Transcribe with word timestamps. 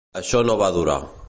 Això 0.21 0.41
no 0.47 0.55
va 0.63 0.71
durar. 0.79 1.01